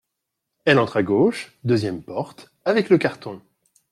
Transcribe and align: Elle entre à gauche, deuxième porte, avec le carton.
Elle 0.65 0.79
entre 0.79 0.97
à 0.97 1.03
gauche, 1.03 1.51
deuxième 1.63 2.01
porte, 2.01 2.51
avec 2.65 2.89
le 2.89 2.97
carton. 2.97 3.39